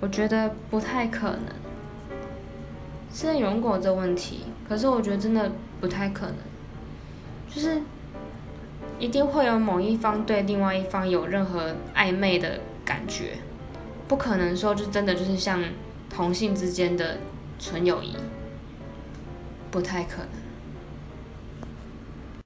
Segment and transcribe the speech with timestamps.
[0.00, 1.42] 我觉得不太可能。
[3.10, 6.36] 现在有人问这问题，可是我觉得真的不太可能，
[7.48, 7.80] 就是
[8.98, 13.38] 一定会有某一方对另外一方有任何暧昧的感觉，
[14.06, 15.62] 不可能说就真的就是像
[16.10, 17.16] 同性之间的
[17.58, 18.14] 纯友谊，
[19.70, 20.45] 不太可能。